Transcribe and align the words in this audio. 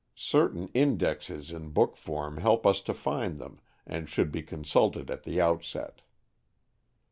Certain 0.15 0.67
indexes 0.69 1.51
in 1.51 1.69
book 1.69 1.95
form 1.95 2.37
help 2.37 2.65
us 2.65 2.81
to 2.81 2.91
find 2.91 3.37
them, 3.37 3.59
and 3.85 4.09
should 4.09 4.31
be 4.31 4.41
consulted 4.41 5.11
at 5.11 5.25
the 5.25 5.39
outset. 5.39 6.01